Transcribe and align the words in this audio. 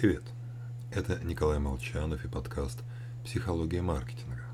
Привет! 0.00 0.22
Это 0.90 1.22
Николай 1.22 1.58
Молчанов 1.58 2.24
и 2.24 2.28
подкаст 2.28 2.82
«Психология 3.22 3.82
маркетинга». 3.82 4.46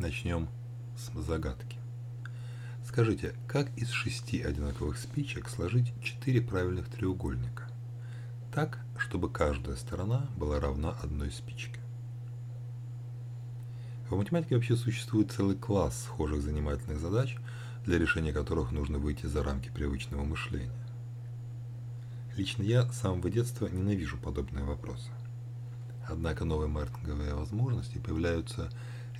Начнем 0.00 0.48
с 0.98 1.16
загадки. 1.16 1.76
Скажите, 2.84 3.36
как 3.46 3.68
из 3.76 3.90
шести 3.90 4.42
одинаковых 4.42 4.98
спичек 4.98 5.48
сложить 5.48 5.92
четыре 6.02 6.42
правильных 6.42 6.88
треугольника? 6.88 7.68
Так, 8.52 8.80
чтобы 8.98 9.30
каждая 9.30 9.76
сторона 9.76 10.26
была 10.36 10.58
равна 10.58 10.90
одной 11.00 11.30
спичке. 11.30 11.78
В 14.10 14.16
математике 14.16 14.56
вообще 14.56 14.74
существует 14.74 15.30
целый 15.30 15.54
класс 15.54 16.06
схожих 16.06 16.42
занимательных 16.42 16.98
задач, 16.98 17.36
для 17.86 18.00
решения 18.00 18.32
которых 18.32 18.72
нужно 18.72 18.98
выйти 18.98 19.26
за 19.26 19.44
рамки 19.44 19.70
привычного 19.72 20.24
мышления. 20.24 20.72
Лично 22.36 22.64
я 22.64 22.90
с 22.90 22.98
самого 22.98 23.30
детства 23.30 23.68
ненавижу 23.68 24.18
подобные 24.18 24.64
вопросы. 24.64 25.08
Однако 26.08 26.44
новые 26.44 26.68
маркетинговые 26.68 27.32
возможности 27.32 27.98
появляются 27.98 28.70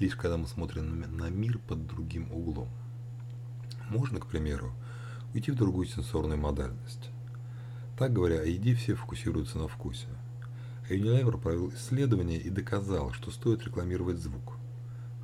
лишь 0.01 0.17
когда 0.17 0.37
мы 0.37 0.49
смотрим 0.49 1.01
на 1.17 1.31
мир 1.31 1.59
под 1.59 1.87
другим 1.87 2.33
углом. 2.33 2.69
Можно, 3.89 4.19
к 4.19 4.27
примеру, 4.27 4.73
уйти 5.33 5.53
в 5.53 5.55
другую 5.55 5.87
сенсорную 5.87 6.41
модальность. 6.41 7.11
Так 7.97 8.13
говоря, 8.13 8.41
о 8.41 8.47
еде 8.47 8.75
все 8.75 8.97
фокусируются 8.97 9.59
на 9.59 9.69
вкусе. 9.69 10.09
А 10.91 10.93
Unilever 10.93 11.39
провел 11.41 11.71
исследование 11.71 12.41
и 12.41 12.51
доказал, 12.51 13.13
что 13.13 13.31
стоит 13.31 13.63
рекламировать 13.63 14.19
звук. 14.19 14.57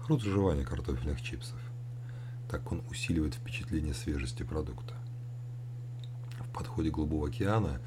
Хруст 0.05 0.25
жевания 0.25 0.65
картофельных 0.65 1.21
чипсов. 1.23 1.59
Так 2.49 2.71
он 2.71 2.85
усиливает 2.89 3.35
впечатление 3.35 3.95
свежести 3.95 4.45
продукта 4.45 4.95
подходе 6.53 6.91
Голубого 6.91 7.29
океана 7.29 7.81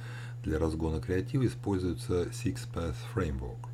для 0.44 0.60
разгона 0.60 1.00
креатива 1.00 1.46
используется 1.46 2.24
Six 2.24 2.68
Path 2.74 2.96
Framework. 3.14 3.68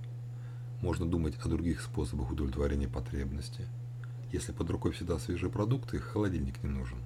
Можно 0.81 1.05
думать 1.05 1.35
о 1.43 1.49
других 1.49 1.81
способах 1.81 2.31
удовлетворения 2.31 2.87
потребности. 2.87 3.65
Если 4.31 4.51
под 4.51 4.69
рукой 4.69 4.91
всегда 4.91 5.17
свежие 5.19 5.49
продукты, 5.49 5.99
холодильник 5.99 6.63
не 6.63 6.69
нужен. 6.69 6.99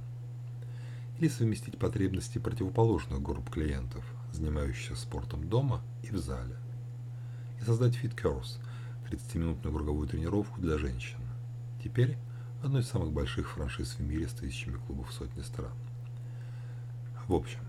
Или 1.19 1.27
совместить 1.29 1.77
потребности 1.77 2.37
противоположных 2.37 3.21
групп 3.21 3.49
клиентов, 3.49 4.03
занимающихся 4.31 4.95
спортом 4.95 5.47
дома 5.47 5.81
и 6.03 6.07
в 6.07 6.17
зале. 6.17 6.57
И 7.61 7.63
создать 7.63 7.95
Fit 7.95 8.15
Course– 8.15 8.59
30-минутную 9.13 9.73
круговую 9.73 10.07
тренировку 10.07 10.59
для 10.59 10.77
женщин. 10.77 11.19
Теперь 11.83 12.17
одной 12.63 12.81
из 12.81 12.87
самых 12.87 13.11
больших 13.11 13.49
франшиз 13.49 13.95
в 13.95 13.99
мире 13.99 14.27
с 14.27 14.33
тысячами 14.33 14.77
клубов 14.77 15.09
в 15.09 15.13
сотни 15.13 15.41
стран. 15.41 15.73
В 17.27 17.33
общем, 17.33 17.59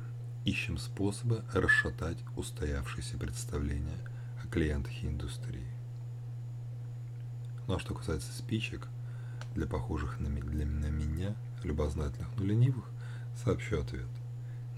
ищем 0.44 0.76
способы 0.78 1.42
расшатать 1.52 2.18
устоявшиеся 2.36 3.16
представления 3.16 3.98
о 4.42 4.46
клиентах 4.46 4.92
индустрии. 5.02 5.66
Ну 7.66 7.74
а 7.74 7.78
что 7.78 7.94
касается 7.94 8.32
спичек, 8.32 8.88
для 9.54 9.66
похожих 9.66 10.20
на, 10.20 10.28
для, 10.28 10.66
на 10.66 10.86
меня, 10.86 11.34
любознательных, 11.62 12.28
но 12.36 12.44
ленивых, 12.44 12.84
сообщу 13.42 13.80
ответ. 13.80 14.08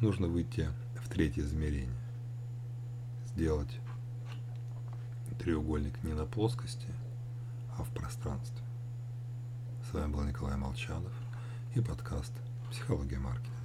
Нужно 0.01 0.29
выйти 0.29 0.71
в 1.03 1.09
третье 1.09 1.43
измерение. 1.43 1.97
Сделать 3.29 3.81
треугольник 5.39 6.03
не 6.03 6.13
на 6.13 6.27
плоскости, 6.27 6.89
а 7.77 7.83
в 7.83 7.89
пространстве. 7.91 8.65
С 9.91 9.95
вами 9.95 10.13
был 10.13 10.23
Николай 10.23 10.57
Молчанов 10.57 11.13
и 11.75 11.81
подкаст 11.81 12.33
«Психология 12.71 13.19
маркетинга». 13.19 13.56